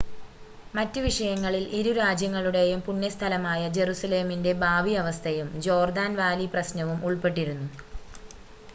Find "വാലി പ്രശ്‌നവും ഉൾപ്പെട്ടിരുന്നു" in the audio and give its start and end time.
6.21-7.69